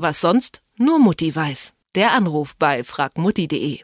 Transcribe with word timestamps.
was 0.00 0.20
sonst 0.20 0.62
nur 0.76 0.98
Mutti 0.98 1.34
weiß. 1.34 1.74
Der 1.94 2.12
Anruf 2.12 2.56
bei 2.56 2.84
fragmutti.de. 2.84 3.80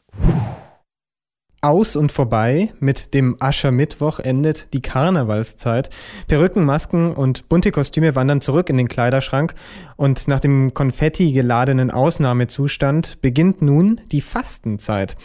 Aus 1.62 1.96
und 1.96 2.12
vorbei. 2.12 2.72
Mit 2.78 3.12
dem 3.12 3.36
Aschermittwoch 3.40 4.20
endet 4.20 4.72
die 4.72 4.82
Karnevalszeit. 4.82 5.90
Perücken, 6.28 6.64
Masken 6.64 7.12
und 7.12 7.48
bunte 7.48 7.72
Kostüme 7.72 8.14
wandern 8.14 8.40
zurück 8.40 8.68
in 8.70 8.76
den 8.76 8.86
Kleiderschrank. 8.86 9.54
Und 9.96 10.28
nach 10.28 10.38
dem 10.38 10.74
Konfetti 10.74 11.32
geladenen 11.32 11.90
Ausnahmezustand 11.90 13.20
beginnt 13.20 13.62
nun 13.62 14.00
die 14.12 14.20
Fastenzeit. 14.20 15.16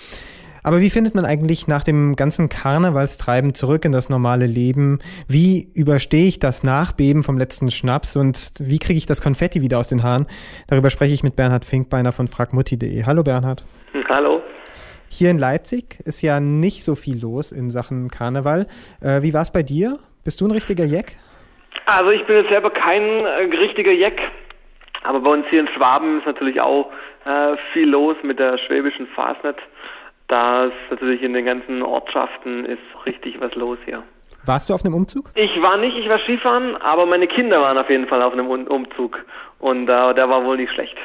Aber 0.63 0.79
wie 0.79 0.89
findet 0.89 1.15
man 1.15 1.25
eigentlich 1.25 1.67
nach 1.67 1.83
dem 1.83 2.15
ganzen 2.15 2.47
Karnevalstreiben 2.47 3.55
zurück 3.55 3.83
in 3.85 3.91
das 3.91 4.09
normale 4.09 4.45
Leben? 4.45 4.99
Wie 5.27 5.67
überstehe 5.73 6.27
ich 6.27 6.39
das 6.39 6.63
Nachbeben 6.63 7.23
vom 7.23 7.37
letzten 7.37 7.71
Schnaps 7.71 8.15
und 8.15 8.51
wie 8.59 8.77
kriege 8.77 8.97
ich 8.97 9.07
das 9.07 9.21
Konfetti 9.21 9.61
wieder 9.61 9.79
aus 9.79 9.87
den 9.87 10.03
Haaren? 10.03 10.27
Darüber 10.67 10.89
spreche 10.89 11.13
ich 11.13 11.23
mit 11.23 11.35
Bernhard 11.35 11.65
Finkbeiner 11.65 12.11
von 12.11 12.27
fragmutti.de. 12.27 13.05
Hallo 13.05 13.23
Bernhard. 13.23 13.65
Hallo. 14.09 14.43
Hier 15.09 15.31
in 15.31 15.39
Leipzig 15.39 15.99
ist 16.05 16.21
ja 16.21 16.39
nicht 16.39 16.83
so 16.83 16.95
viel 16.95 17.19
los 17.19 17.51
in 17.51 17.69
Sachen 17.69 18.09
Karneval. 18.09 18.67
Äh, 19.01 19.23
wie 19.23 19.33
war 19.33 19.41
es 19.41 19.51
bei 19.51 19.63
dir? 19.63 19.97
Bist 20.23 20.39
du 20.41 20.47
ein 20.47 20.51
richtiger 20.51 20.85
Jeck? 20.85 21.17
Also 21.87 22.11
ich 22.11 22.25
bin 22.25 22.37
jetzt 22.37 22.49
selber 22.49 22.69
kein 22.69 23.01
äh, 23.01 23.57
richtiger 23.57 23.91
Jeck, 23.91 24.21
aber 25.03 25.19
bei 25.19 25.31
uns 25.31 25.47
hier 25.49 25.61
in 25.61 25.67
Schwaben 25.69 26.19
ist 26.19 26.27
natürlich 26.27 26.61
auch 26.61 26.91
äh, 27.25 27.57
viel 27.73 27.89
los 27.89 28.15
mit 28.23 28.39
der 28.39 28.57
schwäbischen 28.59 29.07
Fasnet 29.07 29.57
da 30.31 30.65
ist 30.65 30.73
natürlich 30.89 31.21
in 31.21 31.33
den 31.33 31.45
ganzen 31.45 31.83
Ortschaften 31.83 32.65
ist 32.65 32.79
richtig 33.05 33.39
was 33.41 33.53
los 33.55 33.77
hier. 33.85 34.03
Warst 34.45 34.69
du 34.69 34.73
auf 34.73 34.83
einem 34.83 34.95
Umzug? 34.95 35.29
Ich 35.35 35.61
war 35.61 35.77
nicht, 35.77 35.95
ich 35.97 36.09
war 36.09 36.19
Skifahren, 36.19 36.75
aber 36.77 37.05
meine 37.05 37.27
Kinder 37.27 37.59
waren 37.61 37.77
auf 37.77 37.89
jeden 37.89 38.07
Fall 38.07 38.21
auf 38.21 38.33
einem 38.33 38.47
Umzug 38.47 39.23
und 39.59 39.83
äh, 39.83 40.13
der 40.13 40.29
war 40.29 40.43
wohl 40.43 40.57
nicht 40.57 40.71
schlecht. 40.71 40.97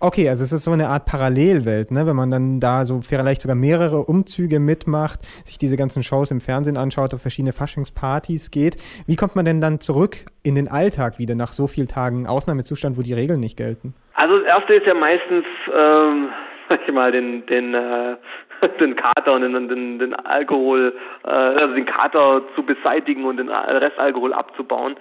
Okay, 0.00 0.28
also 0.28 0.42
es 0.42 0.52
ist 0.52 0.64
so 0.64 0.72
eine 0.72 0.88
Art 0.88 1.06
Parallelwelt, 1.06 1.90
ne? 1.90 2.06
wenn 2.06 2.16
man 2.16 2.30
dann 2.30 2.60
da 2.60 2.84
so 2.84 3.00
vielleicht 3.00 3.40
sogar 3.40 3.54
mehrere 3.54 4.02
Umzüge 4.04 4.58
mitmacht, 4.58 5.20
sich 5.46 5.56
diese 5.56 5.76
ganzen 5.76 6.02
Shows 6.02 6.30
im 6.30 6.40
Fernsehen 6.40 6.76
anschaut, 6.76 7.14
auf 7.14 7.22
verschiedene 7.22 7.52
Faschingspartys 7.52 8.50
geht. 8.50 8.76
Wie 9.06 9.16
kommt 9.16 9.36
man 9.36 9.44
denn 9.44 9.60
dann 9.60 9.78
zurück 9.78 10.16
in 10.42 10.56
den 10.56 10.68
Alltag 10.68 11.18
wieder 11.18 11.34
nach 11.36 11.52
so 11.52 11.66
vielen 11.66 11.88
Tagen 11.88 12.26
Ausnahmezustand, 12.26 12.98
wo 12.98 13.02
die 13.02 13.14
Regeln 13.14 13.40
nicht 13.40 13.56
gelten? 13.56 13.94
Also 14.14 14.38
das 14.40 14.48
erste 14.48 14.74
ist 14.74 14.86
ja 14.86 14.94
meistens 14.94 15.44
ähm, 15.74 16.28
sag 16.68 16.80
ich 16.86 16.92
mal, 16.92 17.12
den, 17.12 17.46
den, 17.46 17.74
äh, 17.74 18.16
den 18.80 18.96
Kater 18.96 19.34
und 19.34 19.42
den, 19.42 19.68
den, 19.68 19.98
den 19.98 20.14
Alkohol, 20.14 20.94
äh, 21.24 21.28
also 21.28 21.74
den 21.74 21.86
Kater 21.86 22.42
zu 22.54 22.62
beseitigen 22.62 23.24
und 23.24 23.38
den 23.38 23.48
Restalkohol 23.48 24.32
abzubauen. 24.32 24.96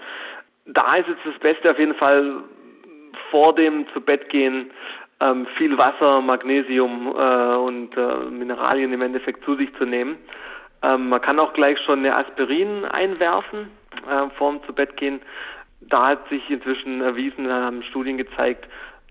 Da 0.65 0.95
ist 0.95 1.09
jetzt 1.09 1.25
das 1.25 1.39
Beste 1.39 1.71
auf 1.71 1.79
jeden 1.79 1.95
Fall 1.95 2.35
vor 3.31 3.53
dem 3.55 3.85
zu 3.93 4.01
Bett 4.01 4.29
gehen 4.29 4.71
ähm, 5.23 5.47
viel 5.57 5.77
Wasser, 5.77 6.21
Magnesium 6.21 7.07
äh, 7.07 7.55
und 7.55 7.95
äh, 7.95 8.29
Mineralien 8.29 8.93
im 8.93 9.01
Endeffekt 9.01 9.43
zu 9.45 9.55
sich 9.55 9.73
zu 9.75 9.85
nehmen. 9.85 10.17
Ähm, 10.81 11.09
man 11.09 11.21
kann 11.21 11.39
auch 11.39 11.53
gleich 11.53 11.79
schon 11.79 11.99
eine 11.99 12.15
Aspirin 12.15 12.85
einwerfen 12.85 13.69
äh, 14.09 14.29
vorm 14.37 14.61
zu 14.65 14.73
Bett 14.73 14.97
gehen. 14.97 15.21
Da 15.81 16.07
hat 16.07 16.29
sich 16.29 16.49
inzwischen 16.49 17.01
erwiesen, 17.01 17.51
haben 17.51 17.83
Studien 17.83 18.17
gezeigt, 18.17 18.67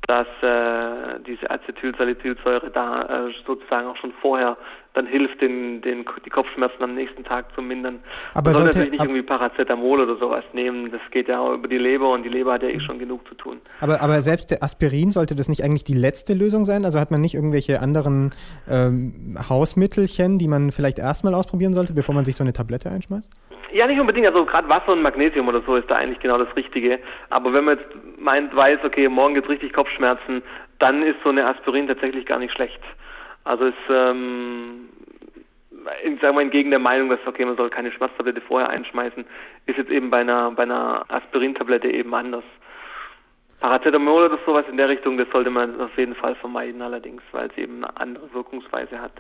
dass 0.07 0.27
äh, 0.43 1.21
diese 1.27 1.51
Acetylsalicylsäure 1.51 2.71
da 2.71 3.27
äh, 3.27 3.33
sozusagen 3.47 3.87
auch 3.87 3.97
schon 3.97 4.13
vorher 4.21 4.57
dann 4.95 5.07
hilft, 5.07 5.41
den, 5.41 5.81
den, 5.81 6.05
die 6.25 6.31
Kopfschmerzen 6.31 6.83
am 6.83 6.95
nächsten 6.95 7.25
Tag 7.25 7.47
zu 7.55 7.63
mindern. 7.63 8.01
Aber 8.35 8.51
Man 8.51 8.53
soll 8.53 8.63
sollte, 8.65 8.79
natürlich 8.79 8.93
nicht 8.93 9.03
irgendwie 9.03 9.23
Paracetamol 9.23 10.01
oder 10.01 10.17
sowas 10.17 10.45
nehmen, 10.53 10.91
das 10.91 11.01
geht 11.11 11.29
ja 11.29 11.41
auch 11.41 11.55
über 11.55 11.69
die 11.69 11.79
Leber 11.79 12.13
und 12.13 12.25
die 12.25 12.29
Leber 12.29 12.53
hat 12.53 12.63
ja 12.63 12.69
eh 12.69 12.81
schon 12.81 12.99
genug 12.99 13.27
zu 13.27 13.35
tun. 13.35 13.61
Aber, 13.81 14.03
aber 14.03 14.21
selbst 14.23 14.51
der 14.51 14.63
Aspirin, 14.63 15.11
sollte 15.11 15.35
das 15.35 15.49
nicht 15.49 15.65
eigentlich 15.65 15.85
die 15.85 15.95
letzte 15.95 16.35
Lösung 16.35 16.65
sein? 16.67 16.85
Also 16.85 17.01
hat 17.01 17.11
man 17.11 17.21
nicht 17.21 17.35
irgendwelche 17.35 17.81
anderen 17.81 18.33
ähm, 18.69 19.39
Hausmittelchen, 19.49 20.37
die 20.37 20.49
man 20.49 20.73
vielleicht 20.73 20.99
erstmal 20.99 21.35
ausprobieren 21.35 21.73
sollte, 21.73 21.95
bevor 21.95 22.15
man 22.15 22.25
sich 22.25 22.37
so 22.37 22.45
eine 22.45 22.53
Tablette 22.53 22.91
einschmeißt? 22.91 23.31
Ja, 23.73 23.87
nicht 23.87 24.01
unbedingt. 24.01 24.27
Also 24.27 24.45
gerade 24.45 24.69
Wasser 24.69 24.93
und 24.93 25.01
Magnesium 25.01 25.49
oder 25.49 25.63
so 25.65 25.77
ist 25.77 25.91
da 25.91 25.95
eigentlich 25.95 26.21
genau 26.21 26.37
das 26.37 26.55
Richtige. 26.55 26.99
Aber 27.31 27.55
wenn 27.55 27.65
man 27.65 27.79
jetzt 27.79 27.89
meint, 28.19 28.55
weiß, 28.55 28.81
okay, 28.85 29.09
morgen 29.09 29.35
gibt 29.35 29.47
es 29.47 29.53
richtig 29.53 29.73
Kopfschmerzen, 29.73 30.43
dann 30.79 31.03
ist 31.03 31.17
so 31.25 31.31
eine 31.31 31.47
Aspirin 31.47 31.87
tatsächlich 31.89 32.27
gar 32.27 32.39
nicht 32.39 32.53
schlecht. 32.53 32.81
Also 33.45 33.67
ist, 33.67 33.75
ähm, 33.91 34.89
sagen 36.21 36.37
wir 36.37 36.43
entgegen 36.43 36.71
der 36.71 36.79
Meinung, 36.79 37.09
dass 37.09 37.19
okay, 37.27 37.45
man 37.45 37.57
soll 37.57 37.71
keine 37.71 37.91
Schmerztablette 37.93 38.41
vorher 38.41 38.71
einschmeißen, 38.71 39.25
ist 39.67 39.79
jetzt 39.79 39.91
eben 39.91 40.11
bei 40.11 40.21
einer 40.21 40.51
bei 40.53 40.63
einer 40.63 41.05
Aspirintablette 41.09 41.91
eben 41.91 42.15
anders. 42.15 42.45
Paracetamol 43.61 44.25
oder 44.25 44.39
sowas 44.45 44.65
in 44.69 44.77
der 44.77 44.89
Richtung, 44.89 45.17
das 45.19 45.29
sollte 45.33 45.51
man 45.51 45.81
auf 45.81 45.97
jeden 45.97 46.17
Fall 46.17 46.35
vermeiden 46.35 46.83
allerdings, 46.83 47.23
weil 47.31 47.49
es 47.49 47.57
eben 47.57 47.85
eine 47.85 47.97
andere 47.97 48.35
Wirkungsweise 48.35 49.01
hat. 49.01 49.13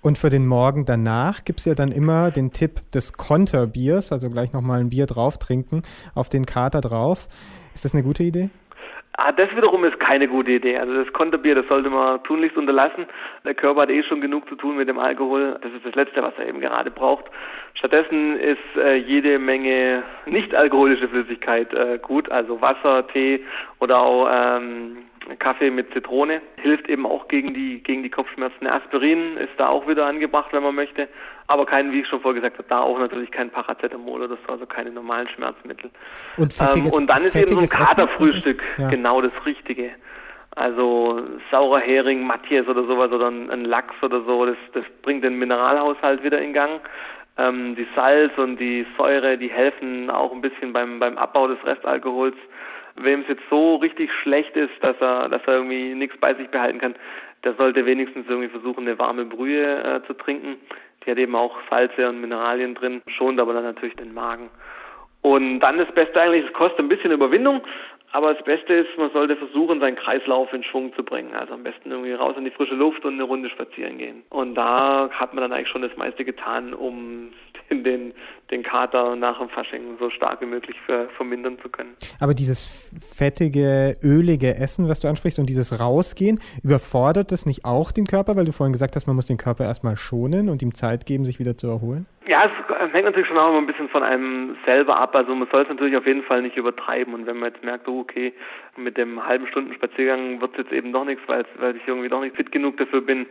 Und 0.00 0.18
für 0.18 0.30
den 0.30 0.46
Morgen 0.46 0.84
danach 0.84 1.44
gibt 1.44 1.60
es 1.60 1.66
ja 1.66 1.74
dann 1.74 1.92
immer 1.92 2.30
den 2.30 2.50
Tipp 2.50 2.90
des 2.92 3.14
Konterbiers, 3.14 4.12
also 4.12 4.28
gleich 4.28 4.52
nochmal 4.52 4.80
ein 4.80 4.90
Bier 4.90 5.06
drauf 5.06 5.38
trinken, 5.38 5.82
auf 6.14 6.28
den 6.28 6.46
Kater 6.46 6.80
drauf. 6.80 7.28
Ist 7.74 7.84
das 7.84 7.94
eine 7.94 8.02
gute 8.02 8.22
Idee? 8.22 8.50
Ah, 9.16 9.30
das 9.30 9.48
wiederum 9.54 9.84
ist 9.84 10.00
keine 10.00 10.26
gute 10.26 10.50
Idee. 10.50 10.76
Also 10.76 11.04
das 11.04 11.12
Konterbier, 11.12 11.54
das 11.54 11.68
sollte 11.68 11.88
man 11.88 12.22
tunlichst 12.24 12.56
unterlassen. 12.56 13.06
Der 13.44 13.54
Körper 13.54 13.82
hat 13.82 13.90
eh 13.90 14.02
schon 14.02 14.20
genug 14.20 14.48
zu 14.48 14.56
tun 14.56 14.76
mit 14.76 14.88
dem 14.88 14.98
Alkohol. 14.98 15.56
Das 15.62 15.72
ist 15.72 15.86
das 15.86 15.94
Letzte, 15.94 16.20
was 16.20 16.34
er 16.36 16.48
eben 16.48 16.60
gerade 16.60 16.90
braucht. 16.90 17.26
Stattdessen 17.74 18.36
ist 18.40 18.58
äh, 18.76 18.96
jede 18.96 19.38
Menge 19.38 20.02
nicht 20.26 20.52
alkoholische 20.54 21.08
Flüssigkeit 21.08 21.72
äh, 21.74 21.98
gut, 22.02 22.28
also 22.32 22.60
Wasser, 22.60 23.06
Tee 23.06 23.44
oder 23.78 24.02
auch 24.02 24.28
ähm, 24.32 24.96
Kaffee 25.38 25.70
mit 25.70 25.92
Zitrone 25.92 26.40
hilft 26.56 26.88
eben 26.88 27.06
auch 27.06 27.28
gegen 27.28 27.54
die, 27.54 27.82
gegen 27.82 28.02
die 28.02 28.10
Kopfschmerzen. 28.10 28.66
Aspirin 28.66 29.36
ist 29.36 29.52
da 29.56 29.68
auch 29.68 29.86
wieder 29.88 30.06
angebracht, 30.06 30.52
wenn 30.52 30.62
man 30.62 30.74
möchte, 30.74 31.08
aber 31.46 31.66
kein, 31.66 31.92
wie 31.92 32.00
ich 32.00 32.08
schon 32.08 32.20
vorher 32.20 32.40
gesagt 32.40 32.58
habe, 32.58 32.68
da 32.68 32.80
auch 32.80 32.98
natürlich 32.98 33.30
kein 33.30 33.50
Paracetamol 33.50 34.22
oder 34.22 34.38
so, 34.46 34.52
also 34.52 34.66
keine 34.66 34.90
normalen 34.90 35.28
Schmerzmittel. 35.28 35.90
Und, 36.36 36.52
fettiges, 36.52 36.92
ähm, 36.92 36.98
und 36.98 37.10
dann 37.10 37.24
ist 37.24 37.34
eben 37.36 37.48
so 37.48 37.58
ein 37.58 37.68
Katerfrühstück 37.68 38.62
ja. 38.78 38.88
genau 38.88 39.20
das 39.20 39.32
Richtige. 39.44 39.90
Also 40.56 41.22
saurer 41.50 41.80
Hering, 41.80 42.24
Matjes 42.26 42.68
oder 42.68 42.84
sowas 42.84 43.10
oder 43.10 43.28
ein, 43.28 43.50
ein 43.50 43.64
Lachs 43.64 43.94
oder 44.02 44.22
so, 44.22 44.46
das, 44.46 44.56
das 44.72 44.84
bringt 45.02 45.24
den 45.24 45.38
Mineralhaushalt 45.38 46.22
wieder 46.22 46.40
in 46.40 46.52
Gang. 46.52 46.80
Ähm, 47.36 47.74
die 47.74 47.86
Salz 47.96 48.36
und 48.38 48.58
die 48.58 48.86
Säure, 48.96 49.36
die 49.36 49.50
helfen 49.50 50.08
auch 50.10 50.32
ein 50.32 50.40
bisschen 50.40 50.72
beim, 50.72 51.00
beim 51.00 51.18
Abbau 51.18 51.48
des 51.48 51.58
Restalkohols 51.64 52.36
wem 52.96 53.22
es 53.22 53.28
jetzt 53.28 53.42
so 53.50 53.76
richtig 53.76 54.12
schlecht 54.12 54.56
ist, 54.56 54.72
dass 54.80 54.96
er, 55.00 55.28
dass 55.28 55.42
er 55.46 55.54
irgendwie 55.54 55.94
nichts 55.94 56.16
bei 56.18 56.34
sich 56.34 56.48
behalten 56.48 56.78
kann, 56.78 56.94
der 57.42 57.54
sollte 57.54 57.84
wenigstens 57.86 58.26
irgendwie 58.28 58.48
versuchen, 58.48 58.86
eine 58.86 58.98
warme 58.98 59.24
Brühe 59.24 59.82
äh, 59.82 60.06
zu 60.06 60.14
trinken. 60.14 60.56
Die 61.04 61.10
hat 61.10 61.18
eben 61.18 61.36
auch 61.36 61.56
Salze 61.70 62.08
und 62.08 62.20
Mineralien 62.20 62.74
drin, 62.74 63.02
schont 63.06 63.38
aber 63.40 63.52
dann 63.52 63.64
natürlich 63.64 63.96
den 63.96 64.14
Magen. 64.14 64.48
Und 65.20 65.60
dann 65.60 65.78
das 65.78 65.90
Beste 65.92 66.20
eigentlich, 66.20 66.46
es 66.46 66.52
kostet 66.52 66.80
ein 66.80 66.88
bisschen 66.88 67.12
Überwindung, 67.12 67.62
aber 68.12 68.32
das 68.32 68.44
Beste 68.44 68.74
ist, 68.74 68.96
man 68.96 69.10
sollte 69.10 69.36
versuchen, 69.36 69.80
seinen 69.80 69.96
Kreislauf 69.96 70.52
in 70.52 70.62
Schwung 70.62 70.94
zu 70.94 71.02
bringen. 71.02 71.34
Also 71.34 71.54
am 71.54 71.64
besten 71.64 71.90
irgendwie 71.90 72.12
raus 72.12 72.34
in 72.38 72.44
die 72.44 72.50
frische 72.52 72.76
Luft 72.76 73.04
und 73.04 73.14
eine 73.14 73.24
Runde 73.24 73.50
spazieren 73.50 73.98
gehen. 73.98 74.22
Und 74.30 74.54
da 74.54 75.10
hat 75.10 75.34
man 75.34 75.42
dann 75.42 75.52
eigentlich 75.52 75.68
schon 75.68 75.82
das 75.82 75.96
meiste 75.96 76.24
getan, 76.24 76.74
um 76.74 77.32
den, 77.70 78.12
den 78.50 78.62
Kater 78.62 79.16
nach 79.16 79.38
dem 79.38 79.48
Fasching 79.48 79.96
so 79.98 80.10
stark 80.10 80.40
wie 80.40 80.46
möglich 80.46 80.76
für, 80.86 81.08
vermindern 81.16 81.58
zu 81.60 81.68
können. 81.68 81.94
Aber 82.20 82.34
dieses 82.34 82.90
fettige, 83.14 83.96
ölige 84.02 84.56
Essen, 84.56 84.88
was 84.88 85.00
du 85.00 85.08
ansprichst, 85.08 85.38
und 85.38 85.46
dieses 85.46 85.80
Rausgehen, 85.80 86.40
überfordert 86.62 87.32
das 87.32 87.46
nicht 87.46 87.64
auch 87.64 87.92
den 87.92 88.06
Körper, 88.06 88.36
weil 88.36 88.44
du 88.44 88.52
vorhin 88.52 88.72
gesagt 88.72 88.96
hast, 88.96 89.06
man 89.06 89.16
muss 89.16 89.26
den 89.26 89.38
Körper 89.38 89.64
erstmal 89.64 89.96
schonen 89.96 90.48
und 90.48 90.62
ihm 90.62 90.74
Zeit 90.74 91.06
geben, 91.06 91.24
sich 91.24 91.38
wieder 91.38 91.56
zu 91.56 91.66
erholen? 91.66 92.06
Ja, 92.26 92.44
es 92.44 92.92
hängt 92.92 93.04
natürlich 93.04 93.28
schon 93.28 93.36
auch 93.38 93.50
immer 93.50 93.58
ein 93.58 93.66
bisschen 93.66 93.88
von 93.88 94.02
einem 94.02 94.56
selber 94.64 94.96
ab. 94.96 95.14
Also 95.14 95.34
man 95.34 95.46
soll 95.50 95.62
es 95.62 95.68
natürlich 95.68 95.96
auf 95.96 96.06
jeden 96.06 96.22
Fall 96.22 96.40
nicht 96.40 96.56
übertreiben. 96.56 97.12
Und 97.12 97.26
wenn 97.26 97.38
man 97.38 97.52
jetzt 97.52 97.62
merkt, 97.62 97.86
oh, 97.86 98.00
okay, 98.00 98.32
mit 98.76 98.96
dem 98.96 99.24
halben 99.26 99.46
Stunden 99.46 99.74
Spaziergang 99.74 100.40
wird 100.40 100.52
es 100.52 100.64
jetzt 100.64 100.72
eben 100.72 100.92
doch 100.92 101.04
nichts, 101.04 101.22
weil, 101.26 101.44
weil 101.58 101.76
ich 101.76 101.86
irgendwie 101.86 102.08
doch 102.08 102.20
nicht 102.20 102.36
fit 102.36 102.50
genug 102.50 102.78
dafür 102.78 103.02
bin, 103.02 103.26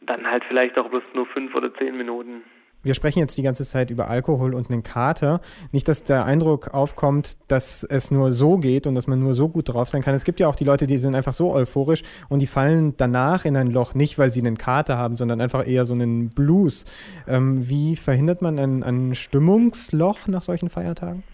dann 0.00 0.28
halt 0.28 0.44
vielleicht 0.44 0.78
auch 0.78 0.88
bloß 0.88 1.02
nur 1.14 1.26
fünf 1.26 1.54
oder 1.54 1.72
zehn 1.74 1.96
Minuten 1.96 2.42
wir 2.86 2.94
sprechen 2.94 3.18
jetzt 3.18 3.36
die 3.36 3.42
ganze 3.42 3.66
Zeit 3.66 3.90
über 3.90 4.08
Alkohol 4.08 4.54
und 4.54 4.70
einen 4.70 4.82
Kater. 4.82 5.40
Nicht, 5.72 5.88
dass 5.88 6.04
der 6.04 6.24
Eindruck 6.24 6.72
aufkommt, 6.72 7.36
dass 7.48 7.82
es 7.82 8.10
nur 8.10 8.32
so 8.32 8.58
geht 8.58 8.86
und 8.86 8.94
dass 8.94 9.06
man 9.06 9.20
nur 9.20 9.34
so 9.34 9.48
gut 9.48 9.72
drauf 9.74 9.88
sein 9.88 10.02
kann. 10.02 10.14
Es 10.14 10.24
gibt 10.24 10.40
ja 10.40 10.48
auch 10.48 10.56
die 10.56 10.64
Leute, 10.64 10.86
die 10.86 10.98
sind 10.98 11.14
einfach 11.14 11.34
so 11.34 11.52
euphorisch 11.52 12.02
und 12.28 12.40
die 12.40 12.46
fallen 12.46 12.94
danach 12.96 13.44
in 13.44 13.56
ein 13.56 13.70
Loch, 13.70 13.94
nicht 13.94 14.18
weil 14.18 14.30
sie 14.30 14.40
einen 14.40 14.56
Kater 14.56 14.96
haben, 14.96 15.16
sondern 15.16 15.40
einfach 15.40 15.66
eher 15.66 15.84
so 15.84 15.94
einen 15.94 16.30
Blues. 16.30 16.84
Ähm, 17.28 17.68
wie 17.68 17.96
verhindert 17.96 18.40
man 18.40 18.58
ein, 18.58 18.82
ein 18.82 19.14
Stimmungsloch 19.14 20.28
nach 20.28 20.42
solchen 20.42 20.70
Feiertagen? 20.70 21.24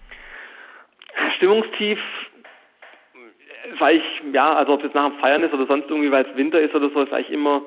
Stimmungstief 1.36 1.98
weil 3.78 3.96
ich, 3.96 4.04
ja, 4.32 4.54
also 4.54 4.74
ob 4.74 4.84
es 4.84 4.94
nach 4.94 5.08
dem 5.08 5.18
Feiern 5.18 5.42
ist 5.42 5.52
oder 5.52 5.66
sonst 5.66 5.88
irgendwie, 5.88 6.12
weil 6.12 6.24
es 6.24 6.36
Winter 6.36 6.60
ist 6.60 6.74
oder 6.74 6.90
so, 6.90 7.02
ist 7.02 7.12
eigentlich 7.12 7.30
immer 7.30 7.62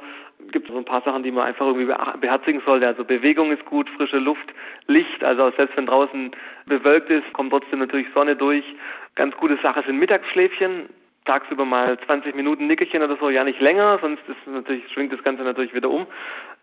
gibt 0.52 0.68
so 0.68 0.78
ein 0.78 0.86
paar 0.86 1.02
Sachen, 1.02 1.24
die 1.24 1.32
man 1.32 1.46
einfach 1.46 1.66
irgendwie 1.66 1.94
beherzigen 2.20 2.62
sollte. 2.66 2.88
Also 2.88 3.04
Bewegung 3.04 3.52
ist 3.52 3.66
gut, 3.66 3.90
frische 3.92 4.18
Luft, 4.20 4.54
Licht, 4.88 5.24
also 5.24 5.52
selbst 5.58 5.76
wenn 5.78 5.86
draußen 5.86 6.32
bewölkt 6.66 7.10
ist, 7.10 7.32
kommt 7.34 7.52
trotzdem 7.52 7.80
natürlich 7.80 8.08
Sonne 8.14 8.36
durch. 8.36 8.64
Ganz 9.16 9.36
gute 9.38 9.58
Sache 9.62 9.84
sind 9.86 9.98
Mittagsschläfchen. 9.98 10.90
tagsüber 11.26 11.66
mal 11.66 11.98
20 12.06 12.36
Minuten 12.36 12.68
Nickerchen 12.68 13.02
oder 13.02 13.18
so, 13.18 13.30
ja 13.30 13.44
nicht 13.44 13.60
länger, 13.60 13.98
sonst 14.00 14.22
ist 14.28 14.48
natürlich, 14.48 14.84
schwingt 14.94 15.12
das 15.12 15.24
Ganze 15.24 15.44
natürlich 15.44 15.74
wieder 15.74 15.90
um. 15.90 16.06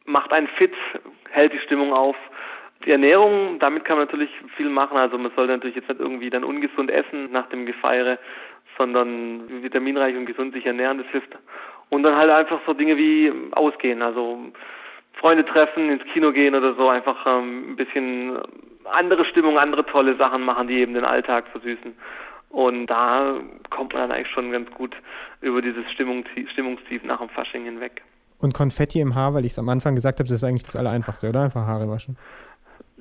Macht 0.04 0.32
einen 0.32 0.46
fit, 0.46 0.74
hält 1.30 1.52
die 1.52 1.58
Stimmung 1.58 1.92
auf. 1.92 2.16
Die 2.84 2.90
Ernährung, 2.90 3.58
damit 3.58 3.84
kann 3.84 3.96
man 3.96 4.06
natürlich 4.06 4.30
viel 4.56 4.68
machen. 4.68 4.96
Also 4.96 5.18
man 5.18 5.32
sollte 5.36 5.52
natürlich 5.52 5.76
jetzt 5.76 5.88
nicht 5.88 6.00
irgendwie 6.00 6.30
dann 6.30 6.44
ungesund 6.44 6.90
essen 6.90 7.30
nach 7.30 7.48
dem 7.48 7.66
Gefeiere, 7.66 8.18
sondern 8.78 9.62
vitaminreich 9.62 10.16
und 10.16 10.26
gesund 10.26 10.54
sich 10.54 10.66
ernähren, 10.66 10.98
das 10.98 11.06
hilft. 11.08 11.36
Und 11.92 12.04
dann 12.04 12.16
halt 12.16 12.30
einfach 12.30 12.58
so 12.66 12.72
Dinge 12.72 12.96
wie 12.96 13.30
ausgehen, 13.50 14.00
also 14.00 14.38
Freunde 15.12 15.44
treffen, 15.44 15.90
ins 15.90 16.02
Kino 16.10 16.32
gehen 16.32 16.54
oder 16.54 16.74
so, 16.74 16.88
einfach 16.88 17.26
ähm, 17.26 17.72
ein 17.72 17.76
bisschen 17.76 18.38
andere 18.90 19.26
Stimmung, 19.26 19.58
andere 19.58 19.84
tolle 19.84 20.16
Sachen 20.16 20.40
machen, 20.40 20.68
die 20.68 20.76
eben 20.76 20.94
den 20.94 21.04
Alltag 21.04 21.48
versüßen. 21.52 21.94
Und 22.48 22.86
da 22.86 23.34
kommt 23.68 23.92
man 23.92 24.08
dann 24.08 24.12
eigentlich 24.16 24.32
schon 24.32 24.50
ganz 24.52 24.70
gut 24.70 24.96
über 25.42 25.60
dieses 25.60 25.84
Stimmungstief, 25.92 26.50
Stimmungstief 26.52 27.04
nach 27.04 27.18
dem 27.18 27.28
Fasching 27.28 27.64
hinweg. 27.64 28.00
Und 28.38 28.54
Konfetti 28.54 29.00
im 29.00 29.14
Haar, 29.14 29.34
weil 29.34 29.44
ich 29.44 29.52
es 29.52 29.58
am 29.58 29.68
Anfang 29.68 29.94
gesagt 29.94 30.18
habe, 30.18 30.26
das 30.26 30.38
ist 30.38 30.44
eigentlich 30.44 30.62
das 30.62 30.76
Allereinfachste, 30.76 31.28
oder? 31.28 31.42
Einfach 31.42 31.66
Haare 31.66 31.90
waschen. 31.90 32.16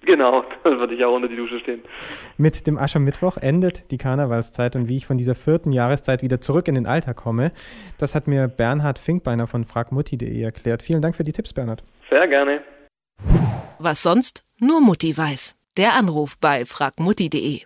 Genau, 0.05 0.43
dann 0.63 0.79
würde 0.79 0.95
ich 0.95 1.05
auch 1.05 1.15
unter 1.15 1.27
die 1.27 1.35
Dusche 1.35 1.59
stehen. 1.59 1.81
Mit 2.37 2.67
dem 2.67 2.77
Aschermittwoch 2.77 3.37
endet 3.37 3.91
die 3.91 3.97
Karnevalszeit 3.97 4.75
und 4.75 4.89
wie 4.89 4.97
ich 4.97 5.05
von 5.05 5.17
dieser 5.17 5.35
vierten 5.35 5.71
Jahreszeit 5.71 6.23
wieder 6.23 6.41
zurück 6.41 6.67
in 6.67 6.75
den 6.75 6.87
Alltag 6.87 7.17
komme, 7.17 7.51
das 7.97 8.15
hat 8.15 8.27
mir 8.27 8.47
Bernhard 8.47 8.99
Finkbeiner 8.99 9.47
von 9.47 9.63
fragmutti.de 9.65 10.41
erklärt. 10.41 10.81
Vielen 10.81 11.01
Dank 11.01 11.15
für 11.15 11.23
die 11.23 11.31
Tipps, 11.31 11.53
Bernhard. 11.53 11.83
Sehr 12.09 12.27
gerne. 12.27 12.61
Was 13.79 14.03
sonst 14.03 14.43
nur 14.59 14.81
Mutti 14.81 15.17
weiß. 15.17 15.55
Der 15.77 15.93
Anruf 15.93 16.37
bei 16.37 16.65
fragmutti.de 16.65 17.61